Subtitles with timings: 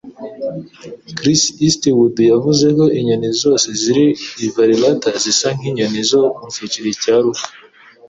[1.17, 4.07] Chris Eastwood yavuze ko inyoni zose ziri
[4.45, 7.39] i Varirata zisa nkinyoni zo mu cyiciro cya ruf.